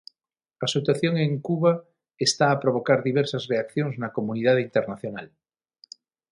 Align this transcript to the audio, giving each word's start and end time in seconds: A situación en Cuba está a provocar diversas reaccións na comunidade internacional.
A 0.65 0.67
situación 0.75 1.13
en 1.25 1.31
Cuba 1.47 1.71
está 2.27 2.45
a 2.51 2.59
provocar 2.63 2.99
diversas 3.09 3.43
reaccións 3.51 3.93
na 4.01 4.13
comunidade 4.17 4.61
internacional. 4.67 5.27